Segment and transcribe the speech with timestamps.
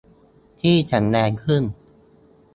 [0.59, 1.63] ที่แข็งแรงขึ้น